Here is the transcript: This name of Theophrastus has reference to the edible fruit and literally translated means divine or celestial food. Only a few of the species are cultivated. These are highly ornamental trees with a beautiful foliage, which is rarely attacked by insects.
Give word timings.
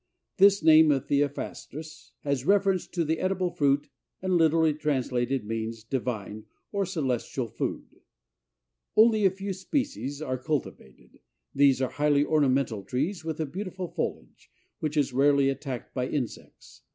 This 0.37 0.63
name 0.63 0.89
of 0.91 1.05
Theophrastus 1.05 2.13
has 2.23 2.43
reference 2.43 2.87
to 2.87 3.05
the 3.05 3.19
edible 3.19 3.51
fruit 3.51 3.87
and 4.19 4.35
literally 4.35 4.73
translated 4.73 5.45
means 5.45 5.83
divine 5.83 6.45
or 6.71 6.87
celestial 6.87 7.45
food. 7.47 7.85
Only 8.97 9.25
a 9.25 9.29
few 9.29 9.49
of 9.51 9.55
the 9.57 9.59
species 9.59 10.19
are 10.19 10.39
cultivated. 10.39 11.19
These 11.53 11.83
are 11.83 11.91
highly 11.91 12.25
ornamental 12.25 12.81
trees 12.81 13.23
with 13.23 13.39
a 13.39 13.45
beautiful 13.45 13.89
foliage, 13.89 14.49
which 14.79 14.97
is 14.97 15.13
rarely 15.13 15.49
attacked 15.49 15.93
by 15.93 16.07
insects. 16.07 16.81